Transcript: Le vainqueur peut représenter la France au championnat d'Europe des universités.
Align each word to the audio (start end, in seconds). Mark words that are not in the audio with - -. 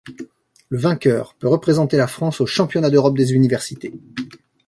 Le 0.69 0.79
vainqueur 0.79 1.35
peut 1.35 1.47
représenter 1.47 1.95
la 1.95 2.07
France 2.07 2.41
au 2.41 2.47
championnat 2.47 2.89
d'Europe 2.89 3.15
des 3.19 3.33
universités. 3.33 3.93